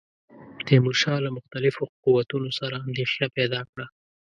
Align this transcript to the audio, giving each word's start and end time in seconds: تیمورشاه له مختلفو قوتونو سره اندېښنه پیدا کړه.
تیمورشاه 0.65 1.19
له 1.25 1.29
مختلفو 1.37 1.83
قوتونو 2.03 2.49
سره 2.59 2.75
اندېښنه 2.87 3.27
پیدا 3.37 3.61
کړه. 3.71 3.85